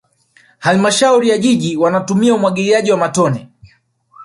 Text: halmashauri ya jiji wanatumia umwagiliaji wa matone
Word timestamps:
halmashauri 0.59 1.29
ya 1.29 1.37
jiji 1.37 1.77
wanatumia 1.77 2.33
umwagiliaji 2.33 2.91
wa 2.91 2.97
matone 2.97 3.49